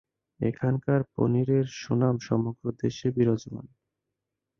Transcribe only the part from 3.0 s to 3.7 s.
বিরাজমান।